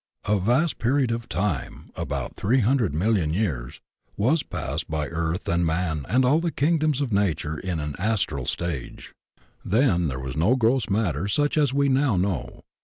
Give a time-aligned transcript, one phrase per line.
[0.25, 3.79] A vast period of time, about 300,000,000 years,
[4.17, 8.47] was passed by earth and man and all the kingdoms of nature in an astral
[8.47, 9.13] stage.
[9.63, 12.63] Then there was no gross matter such as we now know.